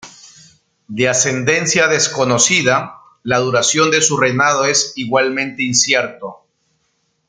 [0.87, 6.43] De ascendencia desconocida, la duración de su reinado es igualmente incierto.